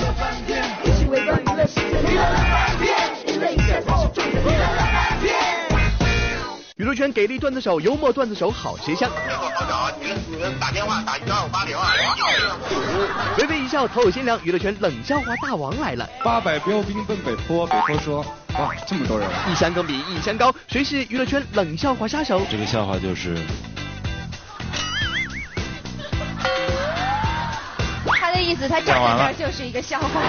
[0.00, 2.86] 乐翻天，一起围观娱乐世界，娱乐乐翻天，
[3.26, 5.34] 娱乐一切才是重点，娱乐乐翻天。
[6.76, 9.10] 娱乐圈给力段子手，幽默段子手好吃香。
[9.26, 9.90] 这个好小啊！
[9.98, 11.90] 你你们打电话打幺五八零啊！
[13.38, 16.06] 微微一笑，头有新娘，娱乐圈冷笑话大王来了。
[16.22, 18.20] 八百标兵奔北坡，北坡说
[18.58, 22.42] ：“哇，这么多人！”一山更比一山高，谁是娱乐圈冷笑话杀手？
[22.50, 23.34] 这个笑话就是。
[28.46, 30.06] 意思，他站在那儿就是一个笑话。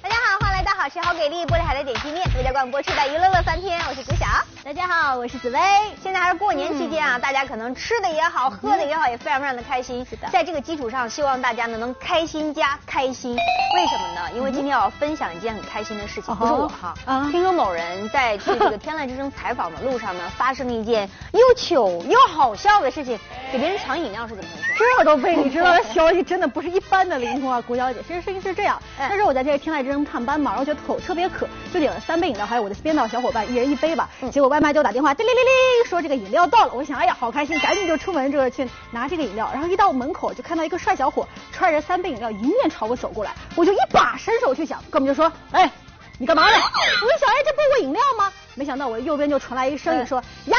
[0.00, 4.24] 大家好，欢迎来到好吃好给力玻璃海的点心面，家广播出的娱乐乐翻天，我是朱晓。
[4.62, 5.58] 大家好，我是紫薇。
[6.00, 10.06] 现在还是过年期间啊，大家可能吃的也好，喝的也好，也非常非常的开心。
[10.08, 13.34] 是的，在这个基础上，希望大家呢能开心加开心。
[13.34, 14.30] 为什么呢？
[14.32, 16.94] 因为今天我要分享一件很开心的事情，不是我哈。
[17.04, 17.28] 啊。
[17.32, 23.18] 听说某人在去这个天籁之声采访的路上呢，发生了一件又糗又好笑的事情，
[23.50, 24.84] 给别人抢饮料是怎么回事？
[24.98, 28.00] 这都被你知道的消息真的不是一般的灵通啊，谷小姐。
[28.06, 34.08] 其实事情是这样，那时候我在这个天籁之声探班嘛，然后觉得口特别渴，就点了三杯饮料，还有我的编导小伙伴一人一杯吧。
[34.30, 36.72] 结果外卖给我打电话，叮铃铃铃，说这个饮料到了。
[36.72, 39.50] 我想，哎呀，好开心，赶紧就出门这个去拿这个饮料。
[39.52, 45.70] 然后一到门口就看到一个帅小伙揣着三杯饮料迎面朝我走过来，我就一把伸手去抢，哥们就说，哎，
[46.18, 46.56] 你干嘛呢？
[46.56, 48.32] 我一想，哎，这不是我饮料吗？
[48.54, 50.58] 没想到我右边就传来一声音说，丫头，饮料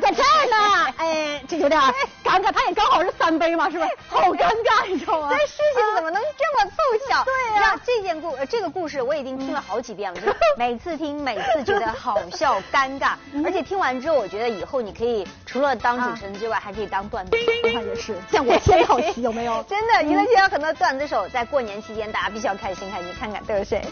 [0.00, 0.94] 搁这儿呢。
[0.98, 1.80] 哎，这有点
[2.24, 3.86] 尴尬，他也刚好是三杯嘛，是吧？
[4.08, 5.28] 好尴尬，你知道吗？
[5.30, 7.24] 这事情怎么能这么凑巧？
[7.24, 13.12] 对呀，这件故这个故事我已经听了好几遍了，就 每次听每次觉得好笑尴尬，
[13.44, 17.52] 而且听完之后，我觉得以后你可以除了当主持人之外，还可以当段子手。
[17.64, 19.62] 我看也是，见过天好奇有没有？
[19.68, 23.82] 真的，娱乐圈有很多段子手，在过年期间大家必须要开心开心，看看都有谁。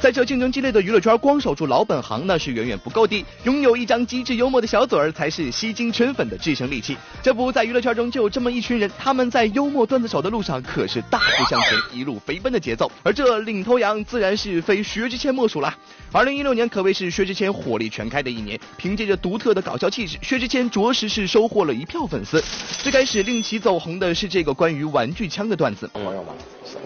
[0.00, 6.96] 在这竞争激烈的娱乐圈，光守住老本行那是远远不够的，拥有一张机智幽默的小嘴儿才是吸金圈粉的制胜利器。
[7.22, 12.90] 这不在娱乐圈中就有这么一群人，他们在幽默段子手的路上可是大步向前，一路飞奔的节奏。
[13.02, 15.74] 而这领头羊自然是非薛之谦莫属了。
[16.12, 22.42] 二零一六年可谓是薛之谦火力全开的一年，凭借着独特的搞笑气质，薛之谦着实是收获了一票粉丝。
[22.82, 25.90] 最开始令其走红的是这个关于玩具枪的段子。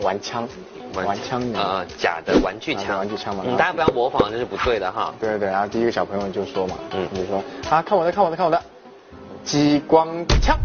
[0.03, 0.49] 玩枪。
[0.95, 5.13] 玩枪啊，假的玩具枪，玩具枪嘛，嗯大家不要模仿，这是不对的哈。
[5.21, 8.61] 对对对，然后第一个小朋友就说嘛，嗯，你说啊，看我的，看我的，看我的，
[9.45, 10.09] 激光
[10.41, 10.57] 枪，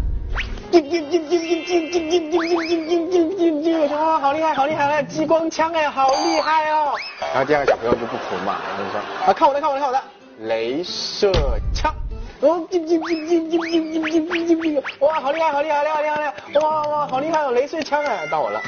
[0.70, 6.94] 叮叮叮叮叮叮叮叮叮叮叮叮叮叮，我说哇，好厉害，好厉害，激光枪哎，好厉害哦。
[7.20, 10.02] 然后第二个小朋友就不服嘛，然后就说啊，看我的，看我的，看我的，
[10.48, 11.30] 镭射
[11.74, 11.94] 枪，
[12.40, 18.60] 哦，叮叮叮叮叮叮叮叮叮叮叮，哇，好厉害，好厉害，好厉害，好厉害，哇哇，好厉害哦，镭射枪哎，到我了。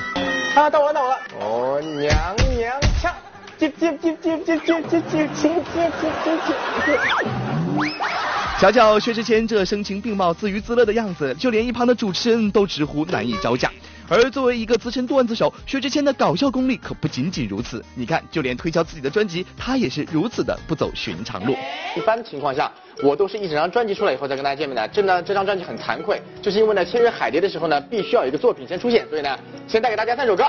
[0.56, 1.18] 啊，到我了，到我了！
[1.38, 3.12] 哦，娘娘腔，
[3.58, 6.36] 接接接接接接接接接接接接
[6.86, 6.98] 接。
[8.58, 13.70] 瞧瞧薛之谦这声情并茂、自娱自乐的样子，就连一旁的主持人都直呼难以招架。
[14.08, 17.84] 而作为一个资深段子手，薛之谦的搞笑功力可不仅仅如此。
[17.94, 21.56] 你看，就连推销自己的专辑，他也是如此的不走寻常路。
[21.96, 22.70] 一般情况下，
[23.02, 24.86] 我都是一整张专辑出来以后再跟大家见面的。
[24.88, 30.44] 这呢，这张专辑很惭愧，就是因为呢，签约海蝶的时候呢，必须要有一个作品先出现，所以呢，先带给大家三首歌。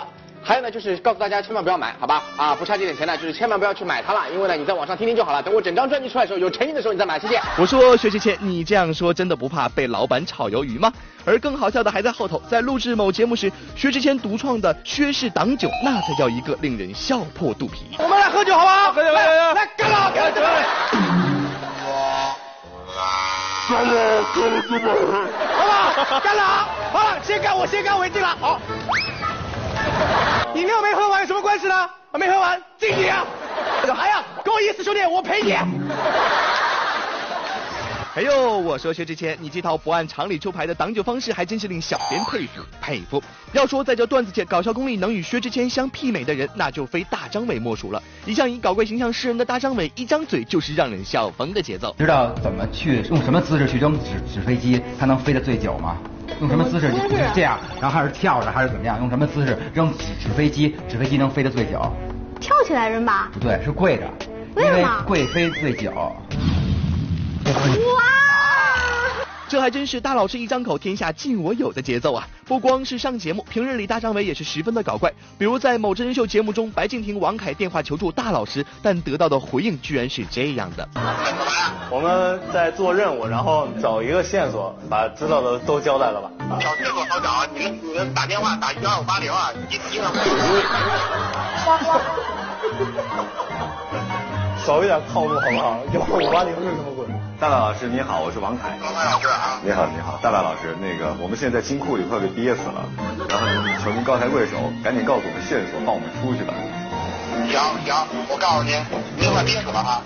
[0.48, 2.24] 还有呢，就是告诉大家千万不要买，好吧？
[2.38, 5.44] 啊，不差这点钱呢，就是千万不要去买它了，因为呢，你在网上听听就好了。
[5.44, 7.38] 等我整张专辑出来的时候，有诚意的时候你再买，谢谢。
[7.58, 10.90] 我说薛之谦，你这样说真的不怕被老板炒鱿鱼吗？
[11.26, 17.86] 而更好笑的还在后头，在录制某节目时，薛之谦独创的薛氏挡酒，那才叫一个令人笑破肚皮。
[18.00, 18.94] 我们来喝酒好吗？
[18.94, 20.32] 喝酒，喝酒，来干了，干了！
[20.32, 20.64] 干了，干了，干了！
[25.58, 26.42] 好了，干了，
[26.94, 28.62] 好了，先干我先干为敬了，好。
[30.56, 31.90] 饮料没喝完有什么关系呢？
[32.14, 33.24] 没喝完敬你啊！
[33.96, 35.52] 哎呀，够意思兄弟，我陪你。
[38.16, 43.22] 哎呦，我说薛之谦，你这套不按常理出牌的挡酒方式，还真是令小编佩服佩服。
[43.52, 48.02] 要说在这段子界搞笑功力能与薛之谦相媲美的人，那就非大张伟莫属了。
[48.26, 51.96] 一向以搞怪形象示人的大张伟，一张嘴就是让人笑疯的节奏。
[52.00, 55.98] 知道怎么去用什么姿势去扔纸纸飞机，它能飞得最久吗？
[56.40, 56.92] 用什么姿势？
[57.34, 59.00] 这样，然后还是跳着，还是怎么样？
[59.00, 60.76] 用什么姿势扔纸纸飞机？
[60.88, 61.82] 纸飞机能飞得最久？
[62.40, 63.30] 跳起来扔吧？
[63.34, 64.04] 不对，是跪着，
[64.58, 65.92] 因为贵飞最久。
[69.48, 69.50] 哇！
[69.50, 72.28] 这还真是大老师一张口，天下尽我有的节奏啊！
[72.46, 75.14] 不光是上节目，平日里大张伟也是十分的搞怪。
[75.38, 80.88] 比如在某真人秀节目中，白敬亭、王凯电话求助大老师，但得到的回应居然是这样的：
[81.90, 86.30] 我们在做任务，然后找一个线索，把知道的都交代了吧。
[86.60, 90.12] 找线索好找，你们你们打电话打幺五八零啊，一听了。
[94.68, 95.80] 少一点套路好不好？
[95.94, 97.06] 幺五八零是什么鬼？
[97.40, 98.78] 大大老师你好，我是王凯。
[98.84, 99.62] 王凯老师啊。
[99.64, 102.84] 你好你好，大大老师，那个我们现在在金库里快被憋死了，
[103.30, 106.54] 然后您求您高抬贵手，赶紧告诉我们线索，放我们出去吧。
[107.48, 107.96] 行行，
[108.28, 108.76] 我告诉您，
[109.18, 110.02] 您快憋死了啊！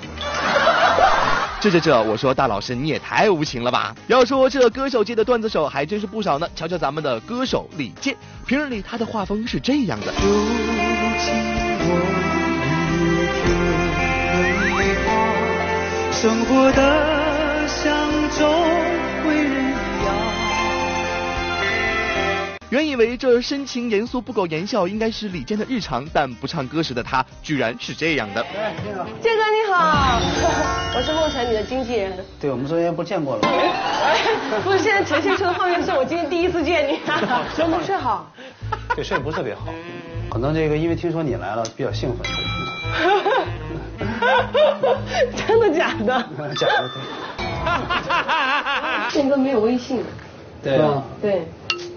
[1.60, 3.96] 这这这，我说大老师你也太无情了吧！
[4.06, 6.48] 要说这歌手界的段子手还真是不少呢。
[6.56, 8.16] 瞧瞧咱们的歌手李健，
[8.46, 10.14] 平日里他的画风是这样的。
[16.22, 18.08] 生活的像
[18.38, 18.48] 种
[19.28, 20.16] 为人一样。
[22.70, 28.46] 原以为这深情严肃、不苟言笑应该是李健的日常，但不唱歌时的他居然是这样的。
[29.20, 30.20] 健哥你好，
[30.94, 32.14] 我是梦辰你的经纪人。
[32.40, 33.50] 对，我们昨天不见过了吗？
[34.64, 37.00] 不是，现在呈现出的画面是我今天第一次见你。
[37.56, 38.32] 睡没睡好？
[38.96, 39.74] 对，睡得不是特别好，
[40.30, 42.28] 可能这个因为听说你来了，比较兴奋。
[45.48, 46.30] 真的假的？
[46.56, 46.90] 假的。
[49.12, 50.04] 健哥没有微信。
[50.64, 51.04] 对啊。
[51.22, 51.48] 对。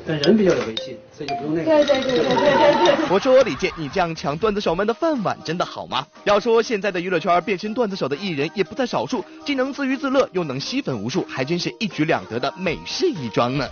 [0.06, 1.64] 但人比较有微信，所以就不用那个。
[1.64, 3.06] 对对对对对对对。
[3.08, 6.06] 我说李健，你这样抢段子手们的饭碗，真的好吗？
[6.24, 13.66] 要说现在的娱乐圈变身段子手的艺人也不在少数，既能自娱自乐，又能吸粉无数，还真是一举两得的美式一桩呢。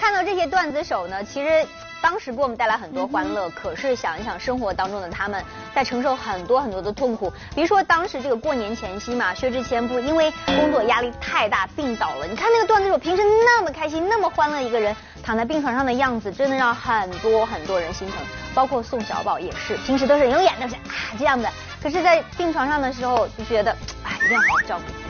[0.00, 1.66] 看到这些段子手呢，其实。
[2.00, 7.32] 当时给我们带来很多欢乐，可是想一想生活当中的他们，在承受很多很多的痛苦。
[7.54, 12.26] 比如说当时这个过年前夕嘛，薛之谦不因为工作压力太大病倒了。
[12.26, 18.18] 你看那个段子手平时那么开心、那么欢乐一个人，躺在病床上的样子，真的让很多很多人心疼。
[18.54, 21.48] 包括宋小宝也是，平时都是有眼都是啊这样的，
[21.82, 23.70] 可是在病床上的时候就觉得，
[24.04, 25.07] 哎，一定要好好照顾自己。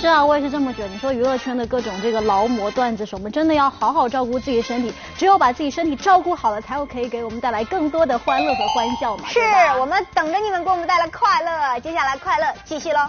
[0.00, 0.88] 是啊，我也是这么觉得。
[0.88, 4.90] 你说娱乐圈的各种这个劳模段子手们，真的要好好照顾自己身体。
[5.14, 9.28] 只有把自己身体照顾好了，才有可以给我们带来更多的欢乐和欢笑嘛。
[9.28, 9.38] 是
[9.78, 11.78] 我们等着你们给我们带来快乐。
[11.80, 13.00] 接下来快乐继续喽。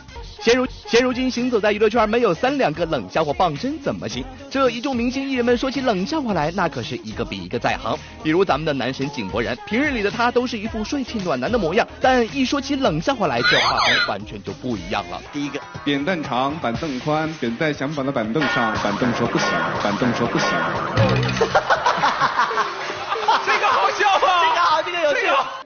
[0.44, 4.26] 现如现如今行走在娱乐圈，没有三两个冷笑话傍身怎么行？
[4.50, 7.96] 这一众明星艺人们说起冷笑话来，那可是一个比一个在行。
[8.24, 15.22] 比如咱们的男神井柏然，平日里的他都是一副帅气暖男的模样，但一说起冷笑话来，这画风完全就不一样了。
[15.32, 19.48] 第一个，扁担长，板凳宽，扁在响板的板凳上，板凳说不行，
[19.84, 20.48] 板凳说不行。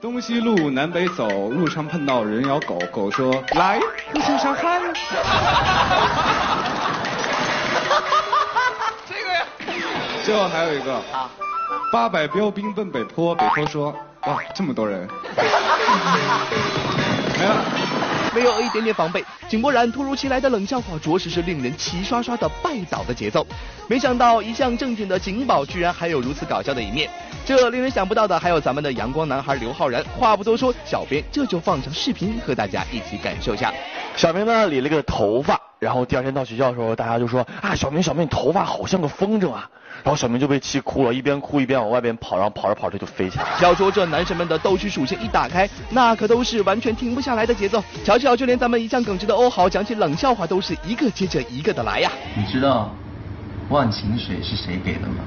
[0.00, 3.80] 东西路南北走，路上碰到人咬狗，狗说来，
[4.12, 4.78] 互相伤害。
[9.08, 9.46] 这个呀。
[10.22, 11.30] 最后还有一个啊，
[11.90, 13.90] 八百标兵奔北坡，北坡说
[14.26, 15.08] 哇这么多人。
[17.38, 17.64] 没了。
[18.34, 23.46] 没有一点点防备，井柏然突如其来的冷笑话，着实是令人齐刷刷的拜倒的节奏。
[23.88, 27.08] 没想到一向正经的井宝，居然还有如此搞笑的一面。
[27.46, 30.02] 这令人想不到的，还有咱们的阳光男孩刘昊然。
[30.18, 33.72] 话不多说，小编这就放上视频和大家一起感受一下。
[34.16, 39.70] 小明呢理了个头发，然后第二天到学校的时候，大家就说啊，小明小明，你头发好像个风筝啊。
[40.02, 43.44] 然后小明就被气哭了，一边哭一边往外边跑，然后跑着跑着就飞起来。
[43.62, 47.80] 要说这男神们的斗趣属性一打开，那可都是完全停不下来的节奏。
[48.04, 52.10] 瞧瞧，就连咱们一向耿直的欧豪讲起冷笑话，都是一个接着一个的来呀。
[52.36, 52.92] 你知道
[53.68, 55.22] 忘情水是谁给的吗？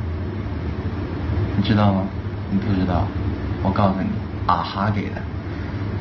[1.58, 2.04] 你知道吗？
[2.52, 3.06] 你不知道？
[3.62, 4.08] 我告诉你，
[4.48, 5.22] 啊哈给的。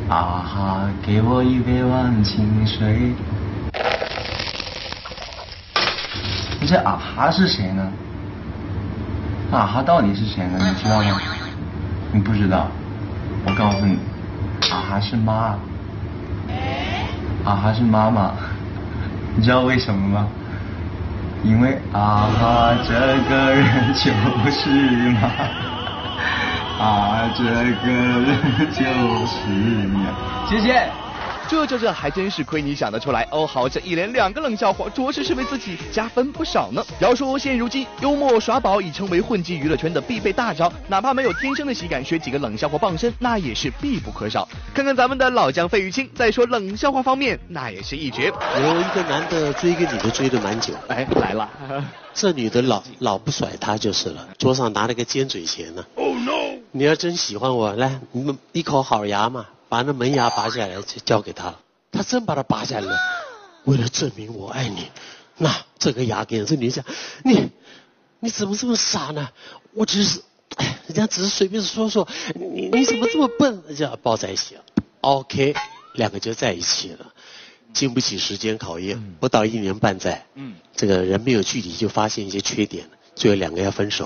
[0.09, 3.13] 啊哈，给我一杯忘情水。
[6.61, 7.93] 你这啊哈是谁呢？
[9.53, 10.59] 啊哈到底是谁呢？
[10.59, 11.21] 你知道吗？
[12.13, 12.69] 你不知道？
[13.45, 13.99] 我告诉你，
[14.71, 15.59] 啊哈是妈，
[17.45, 18.33] 啊哈是妈妈。
[19.37, 20.27] 你知道为什么吗？
[21.45, 22.95] 因为啊哈这
[23.29, 24.71] 个人就是
[25.21, 25.29] 妈，
[26.85, 28.85] 啊这个人就
[29.27, 30.07] 是你。
[30.49, 31.08] 谢谢。
[31.49, 33.47] 这这这还真是亏你想得出来哦！
[33.47, 36.85] 好，这一连两个冷笑话，着实是为自己加分不少呢。
[37.01, 44.47] 要说现如今幽默耍宝已成为混迹娱乐圈的必备大招，哪怕没有天生的喜感，学几个冷笑话傍身，那也是必不可少。
[44.75, 48.27] 看看咱们的老将费玉清，在说冷笑话方面，那也是一绝。
[48.27, 51.49] 有一个男的追一个女的追的蛮久，哎，来了，
[52.13, 55.83] 这女的老老不甩他就是了，桌上拿了个尖嘴钳呢。
[55.95, 56.59] Oh no！
[56.73, 59.47] 你要真喜欢我，来，你们一口好牙嘛。
[59.69, 61.61] 把那门牙拔下来，就交给他了。
[61.91, 62.99] 他真把它拔下来了，
[63.65, 64.89] 为了证明我爱你，
[65.37, 66.85] 那这个牙给这女讲，
[67.25, 67.51] 你
[68.21, 69.29] 你怎么这么傻呢？
[69.75, 70.23] 我只是，
[70.57, 73.75] 哎，人家只是随便说说，你你怎么这么笨？
[73.75, 74.63] 就要抱在一起了。
[75.01, 75.55] OK，
[75.95, 77.13] 两个就在一起了，
[77.73, 84.05] 经不起时间考验，不到一年半载，嗯，这个人没有距离就发现一些缺点，最后两个要分手。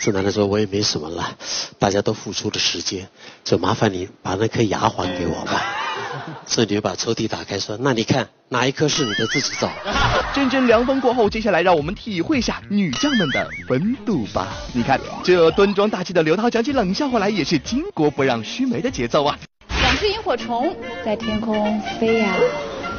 [0.00, 1.36] 这男的说：“我也没什么了，
[1.78, 3.08] 大家都付出了时间，
[3.42, 5.64] 就麻烦你把那颗牙还给我吧。
[6.46, 9.70] ”这女把抽屉打开说，那你看哪一颗是你的自己找。
[10.34, 14.48] 阵阵凉风过后，接下来让我们体会下女将们的温度吧。
[14.74, 19.38] 你看，这端庄大气的刘涛讲起冷笑话来也是巾帼不让须眉的节奏啊。
[19.80, 22.36] 两只萤火虫在天空飞呀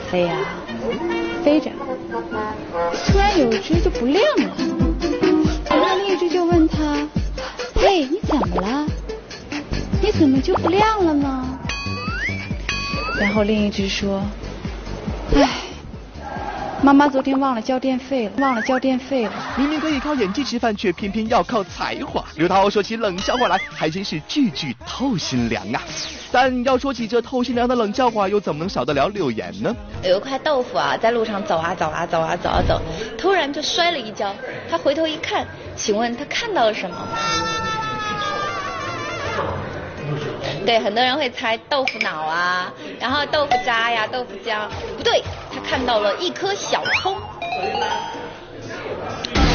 [0.09, 0.35] 飞呀
[1.43, 1.69] 飞着，
[3.05, 4.74] 突然有一只就不亮了，
[6.45, 7.07] 就问他
[7.73, 8.85] ：“嘿，你怎么了？
[9.99, 11.59] 你怎么就不亮了呢？”
[13.19, 14.23] 然后另一只说
[15.35, 15.49] ：“唉。”
[16.81, 19.31] 妈妈昨天忘了交电费了，忘了交电费了。
[19.57, 22.23] 明明可以靠演技吃饭，却偏偏要靠才华。
[22.35, 25.81] 刘涛说起冷笑话来，还真是句句透心凉啊。
[26.31, 29.75] 但要说起这透心凉的冷笑话，又怎么能少得了柳岩呢？
[30.03, 32.79] 有一块豆腐啊，在路上走啊走啊走啊走啊走，
[33.17, 34.35] 突然就摔了一跤。
[34.69, 36.97] 他回头一看，请问他看到了什么？
[40.65, 47.15] 对，很多人会猜豆腐脑啊，然后豆腐渣呀、豆腐浆，不对，他看到了一颗小葱，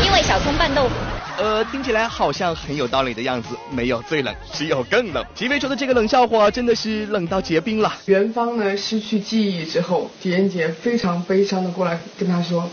[0.05, 0.91] 因为小葱拌豆腐。
[1.39, 3.57] 呃，听起来好像很有道理的样子。
[3.71, 5.25] 没有最冷，只有更冷。
[5.35, 7.91] 齐飞说的这个冷笑话真的是冷到结冰了。
[8.05, 12.69] 元芳呢失去记忆之后，狄仁杰非常悲伤的过来跟他说：“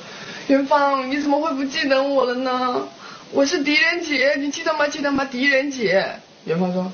[0.48, 2.82] 元芳，你怎么会不记得我了呢？
[3.32, 4.86] 我是狄仁杰，你记得吗？
[4.88, 5.24] 记得吗？
[5.24, 6.06] 狄仁杰。”
[6.44, 6.92] 元芳说：“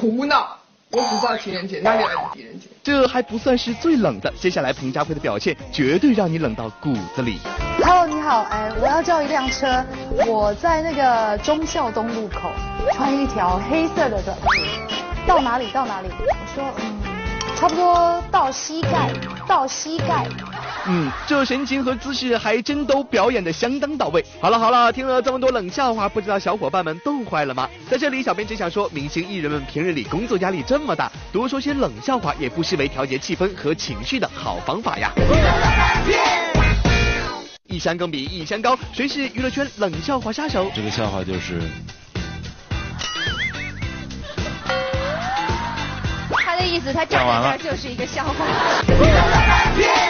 [0.00, 0.56] 胡闹。”
[0.92, 2.66] 我只知道狄仁杰，哪里来的狄仁杰？
[2.82, 7.38] 这还不算是最冷的，接下来彭佳慧的表现绝对让你冷到骨子里。
[7.80, 9.84] Hello，你好，哎，我要叫一辆车，
[10.26, 12.50] 我在那个忠孝东路口，
[12.92, 14.48] 穿一条黑色的短裤，
[15.28, 16.08] 到哪里到哪里？
[16.10, 16.24] 我
[16.56, 17.00] 说，嗯，
[17.54, 19.12] 差不多到膝盖，
[19.46, 20.26] 到膝盖。
[20.86, 24.24] 嗯，这神情和姿势还真都表演的相当到位。
[24.40, 27.68] 好了好了，听了这么多冷笑话，不知道小伙伴们冻坏了吗？
[27.90, 35.12] 在这里，小编只想说，明星艺人们平日里工作压力这么大，多说些冷笑话也不失为调节气氛和情绪的好方法呀。
[37.66, 40.70] 一山更比一山高，谁是娱乐圈冷笑话杀手？
[40.74, 41.60] 这个笑话就是。
[46.44, 48.34] 他的意思，他站在这儿就是一个笑话。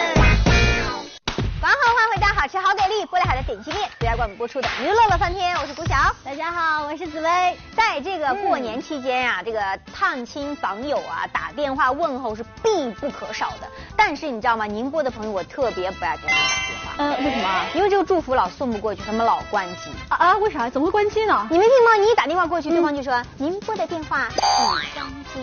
[2.41, 5.93] 晚好，吃好给力玻璃海的点心面，独家冠名播出的娱乐乐翻天，我是古晓。
[6.25, 7.55] 大家好，我是紫薇。
[7.77, 9.61] 在这个过年期间呀、啊，这个
[9.93, 13.69] 探亲访友啊，打电话问候是必不可少的。
[13.95, 14.65] 但是你知道吗？
[14.65, 16.93] 宁波的朋友我特别不爱给他们打电话。
[16.97, 17.65] 嗯、呃，为什么？
[17.75, 19.91] 因为这个祝福老送不过去，他们老关机。
[20.09, 20.37] 啊啊？
[20.37, 20.67] 为啥？
[20.67, 21.47] 怎么会关机呢？
[21.51, 21.93] 你没听吗？
[21.99, 25.39] 你一打电话过去，对方就说宁波的电话已关机。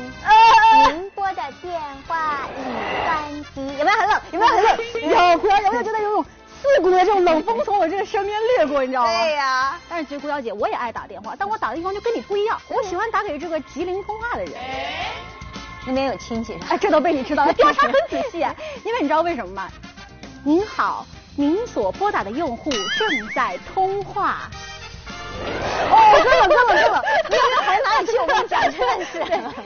[0.91, 3.79] 宁波的电话已关机。
[3.79, 4.21] 有没有很冷？
[4.33, 4.77] 有没有很冷？
[5.33, 6.25] 有，古瑶有没有觉得有种？
[6.61, 9.11] 刺骨的这种冷风从我这个身边掠过，你知道吗？
[9.11, 9.81] 对呀、啊。
[9.89, 14.55] 但是其实顾小姐，我也爱打电话，但我打的地方就跟你不一样，我喜欢打给这个吉林通话的人。
[15.87, 16.67] 那边有亲戚是吧？
[16.71, 18.39] 哎，这都被你知道了， 调查很仔细。
[18.85, 19.69] 因为你知道为什么吗？
[20.45, 24.51] 您好，您所拨打的用户正在通话。
[25.91, 28.19] 哦，真的，真的，真的，你有没有还拿你 去？
[28.19, 29.25] 我跟你讲，真的是。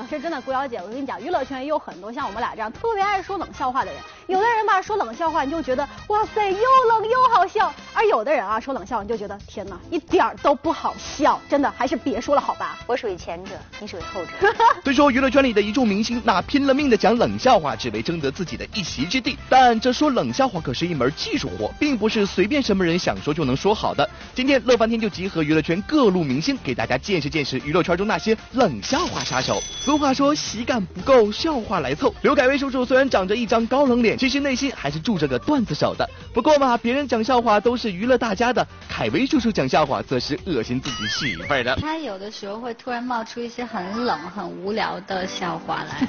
[0.08, 4.00] 其实真的，顾小姐，我跟你讲，娱乐圈也有很多像我们俩这样特别爱说冷笑话的人。
[4.28, 11.40] 有的人吧说冷笑话，你就觉得哇塞，又冷又好笑；而有的人啊说冷笑话，你就觉得天哪，一点儿都不好笑。
[11.48, 12.78] 真的，还是别说了好吧。
[12.86, 14.54] 我属于前者，你属于后者。
[14.84, 24.08] 虽说娱乐圈里的一众明星那拼了命的讲冷笑话，只为争得自己的一席之地，但这说冷笑话可是一门技术活，并不是随便什么人想说就能说好的。
[24.34, 29.62] 今天乐翻天就集合娱乐圈各路明星，给大家见识见识娱乐圈中那些冷笑话杀手。
[29.80, 32.12] 俗话说喜感不够，笑话来凑。
[32.22, 36.08] 刘恺威叔叔虽然长着一张高冷脸，其实内心还是住着个段子手的。
[36.34, 41.76] 不过嘛，别人讲笑话都是娱乐大家的，恺威叔叔讲笑话则是恶心自己媳妇儿的。
[41.76, 46.08] 他有的时候会突然冒出一些很冷、很无聊的笑话来。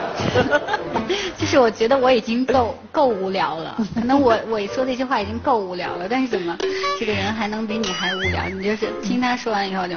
[1.38, 6.56] 就是我觉得我已经够够无聊了， 可能我我说那些话已经够无聊了，但是怎么
[6.98, 8.48] 这个人还能比你还无聊？
[8.48, 9.94] 你就是听他说完以后就。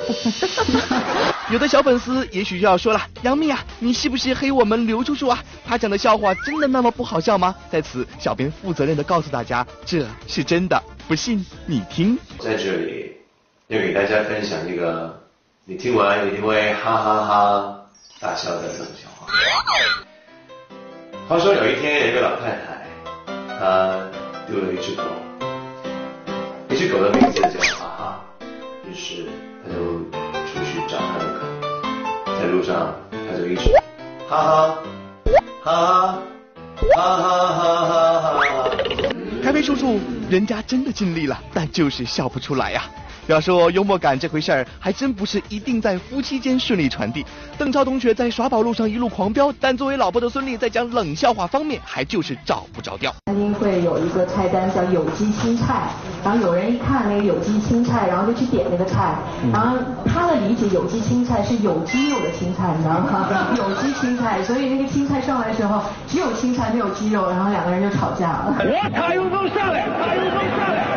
[1.52, 5.38] 有的小粉丝也许就要说了，杨幂啊，你是不是黑我们刘叔叔啊？
[5.66, 7.54] 他讲的笑话真的那么不好笑吗？
[7.70, 12.18] 在此，小编负责任的告诉大家，这是真的，不信你听。
[12.38, 13.12] 在这里
[13.66, 15.22] 要给大家分享一个
[15.66, 17.80] 你听完一定会哈哈哈
[18.20, 19.09] 大笑的冷笑
[21.28, 21.38] 话。
[21.38, 22.86] 说有一天有一个老太太，
[23.58, 23.96] 她
[24.46, 25.02] 丢了一只狗，
[26.68, 28.24] 一只狗的名字叫哈哈，
[28.84, 29.26] 于是
[29.64, 29.78] 她就
[30.46, 31.46] 出去找她的狗，
[32.38, 33.72] 在路上她就一直
[34.28, 34.78] 哈哈
[35.62, 36.18] 哈哈
[36.94, 38.70] 哈哈哈哈哈哈。
[39.42, 42.84] 开飞叔叔，人家真的尽力了，但就是笑不出来呀、
[43.30, 47.24] 要说幽默感这回事儿，还真不是一定在夫妻间顺利传递。
[47.56, 53.14] 邓超同学在耍宝路上一路狂飙，但作为老婆的孙俪在讲冷笑话方面，还就是找不着调。
[53.26, 55.90] 餐厅会有一个菜单叫有机青菜，
[56.24, 59.14] 然后有人一看那个有机青菜，然后就去点那个菜，
[59.52, 63.48] 然后他的理解有机青菜是有肌肉的青菜，你知道吗？
[63.56, 68.54] 有机青菜，所以那个青菜上来的时候只有青菜没有鸡肉，然后两个人就吵架了。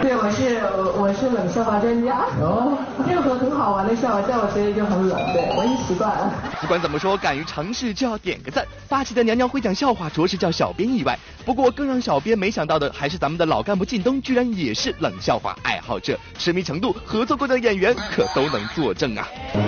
[0.02, 0.62] 对，我是
[1.00, 2.26] 我是冷笑话专家。
[2.42, 2.78] 哦，
[3.08, 6.30] 任何很好玩的笑话在我嘴里就很冷，对我已经习惯了。
[6.60, 8.66] 不管怎么说，敢于尝试就要点个赞。
[8.88, 11.18] 发起的娘娘会讲笑话，着实叫小编意外。
[11.46, 19.28] 不过更让小编没想到的，还是咱们的老干部靳东居然也是冷笑话爱好者，痴迷程度，合作过的演员可都能作证啊。
[19.54, 19.60] 他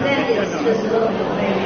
[0.00, 1.62] 在演戏的时候很有魅力，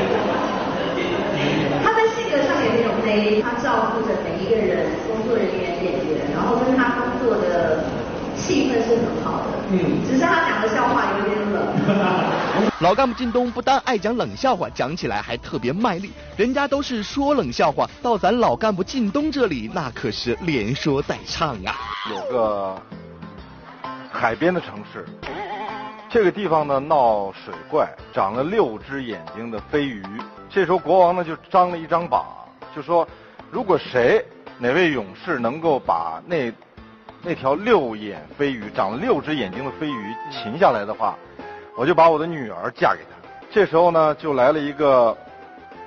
[1.84, 7.84] 他在性格上也很有魅力，他照顾着每一个人，工作人员、演员，然后跟他工作的
[8.36, 9.46] 气氛是很好的。
[9.70, 11.56] 嗯，只是他讲的笑话有点冷。
[12.80, 16.12] 老干部靳东不但爱讲冷笑话，讲起来还特别卖力。
[16.36, 21.74] 人家都是说冷笑话，到咱老干部靳东这里，那可是连说带唱啊。
[22.10, 22.76] 有个
[24.16, 25.04] 海边的城市，
[26.08, 30.02] 这个地方呢闹水怪，长了六只眼睛的飞鱼。
[30.48, 32.24] 这时候国王呢就张了一张榜，
[32.74, 33.06] 就说
[33.50, 34.24] 如果谁
[34.58, 36.50] 哪位勇士能够把那
[37.22, 41.14] 那条六眼飞鱼、长了六只眼睛的飞鱼擒下来的话，
[41.76, 43.28] 我就把我的女儿嫁给他。
[43.50, 45.14] 这时候呢就来了一个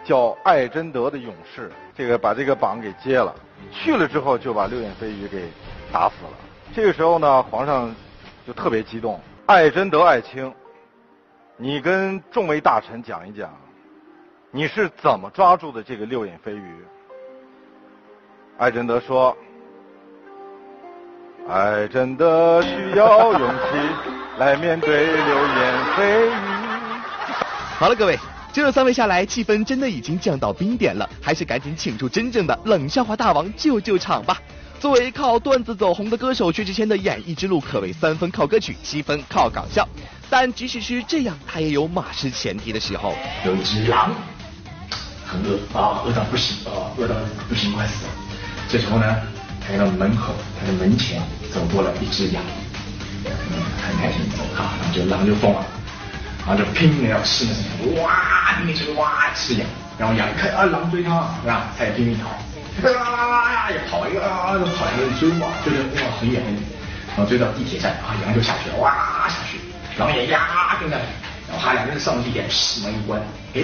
[0.05, 3.33] 叫艾真德的勇士，这个把这个榜给接了，
[3.71, 5.49] 去了之后就把六眼飞鱼给
[5.91, 6.37] 打死了。
[6.75, 7.93] 这个时候呢，皇上
[8.49, 10.51] 就特别激动，爱真德爱卿，
[11.55, 13.55] 你跟众位大臣讲一讲，
[14.49, 16.75] 你是怎么抓住的这个六眼飞鱼？
[18.57, 19.37] 爱真德说，
[21.47, 23.77] 爱真德需要勇气
[24.39, 26.33] 来面对六眼飞鱼。
[27.77, 28.17] 好了，各位。
[28.51, 34.41] 这三位下来，气氛真的已经降到冰点了，还是赶紧请出真正的冷笑话大王救救场吧！
[34.79, 39.87] 作为靠段子走红的歌手，薛之谦的演艺之路可谓三分靠歌曲，七分靠搞笑。
[40.29, 43.13] 但即使是这样，他也有马失前蹄的时候。
[43.45, 44.15] 有一只狼，
[45.25, 47.15] 很饿啊，饿到不行啊，饿到
[47.49, 48.11] 不行快死了。
[48.69, 49.05] 这时候呢，
[49.69, 51.21] 来到门口，他的门前
[51.53, 52.41] 走过了一只羊，
[53.25, 53.31] 嗯，
[53.85, 54.21] 很开心
[54.55, 55.65] 啊，然后就狼就疯了。
[56.47, 61.67] 然后就拼命的要吃那什么，哇，拼命吃哇吃羊，然后羊一看啊狼追他，是吧？
[61.77, 62.29] 他也拼命逃，
[62.87, 66.61] 啊呀也跑一个啊跑一个追哇追得哇很远很远，
[67.15, 69.59] 然后追到地铁站啊羊就下去了哇下去，
[69.97, 71.05] 狼也呀跟上去，
[71.49, 72.45] 然后他两个人上地铁
[72.83, 73.21] 门一关，
[73.55, 73.63] 哎，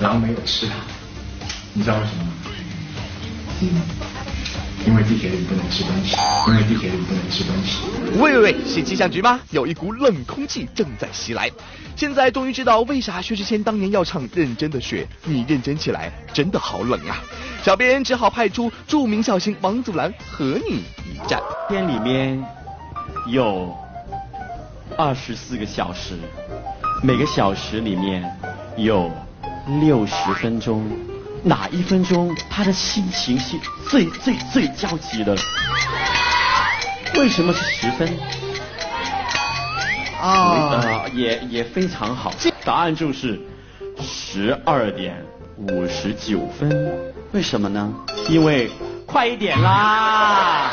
[0.00, 0.74] 狼没有吃它，
[1.72, 2.32] 你知道为什么吗？
[3.60, 4.07] 嗯。
[4.88, 6.16] 因为地铁里不能吃东西，
[6.48, 7.82] 因为地铁里不能吃东西。
[8.18, 9.38] 喂喂喂，是气象局吗？
[9.50, 11.50] 有一股冷空气正在袭来。
[11.94, 17.22] 现在终于知道为啥薛之谦当年要唱《认真的雪》，你认真起来真的好冷啊！
[17.62, 21.38] 小编只好派出著名笑星王祖蓝和你一战。
[21.68, 22.42] 天里面
[23.26, 23.76] 有
[24.96, 26.14] 二十四个小时，
[27.02, 28.24] 每个小时里面
[28.78, 29.12] 有
[29.82, 30.82] 六十分钟。
[31.48, 33.56] 哪一分钟他的心情是
[33.88, 35.34] 最最最焦急的？
[37.14, 38.06] 为什么是十分？
[40.20, 42.34] 啊，也也非常好。
[42.66, 43.40] 答案就是
[43.98, 45.24] 十二点
[45.56, 46.68] 五十九分。
[47.32, 47.90] 为什么呢？
[48.28, 48.70] 因为
[49.08, 50.70] 快一点啦！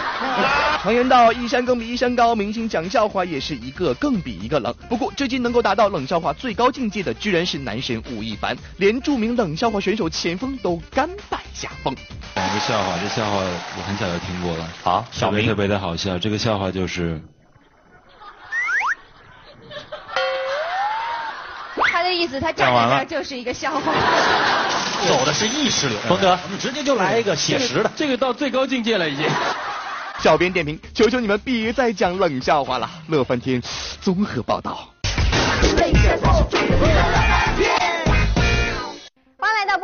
[0.84, 4.76] 常言道，一山更比一山高，明星讲笑话也是一个更比一个冷。
[4.90, 11.96] 不过，至今能够达到冷笑话最高境界的，居然是男神吴亦凡，连著名冷笑话选手钱枫都甘拜下风。
[12.36, 16.20] 讲个笑话，这笑话我很早就听过了，好，特别特别的好笑。
[16.20, 17.22] 这个笑话就是，
[21.92, 23.94] 他的意思，他站在这儿就是一个笑话。
[25.08, 29.26] 走的是意识流，峰哥，我们直接就来一个写实的，这个到最高境界了已经。
[30.20, 32.90] 小编点评：求求你们别再讲冷笑话了。
[33.08, 33.62] 乐翻天
[34.02, 34.90] 综合报道。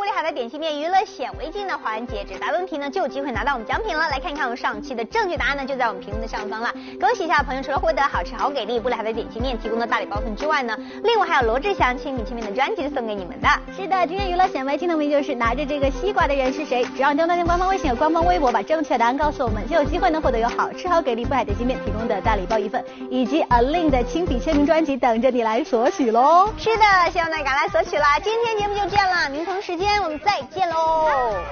[0.02, 4.08] 欢迎来到玻璃海的点心面娱乐显微镜的环节，只答问题呢就有机会拿到我们奖品了。
[4.08, 6.74] 来看一看我们上期的正确答案呢，就在我们屏幕的上方了。
[7.00, 13.48] 恭喜一下朋友，除了获得好吃好给力玻璃海的点心面提供的大礼包份之外呢，另外还有罗志祥亲笔签名的专辑送给你们的。
[13.76, 16.84] 是的，今天娱乐显微镜的谜就是拿着这个西瓜的人是谁？
[16.96, 26.52] 只要你登录官方微信和官方微博，把正确答案告诉我们，就有机会能获得有好吃好给力布海点心面提供的大礼包一份，以及 A Lin 的亲笔签名专辑等着你来索取喽。
[26.58, 28.18] 是的，希望大家赶来索取啦！
[28.18, 30.42] 今天节目就这样了，明同时间我们再。
[30.54, 31.42] 见喽。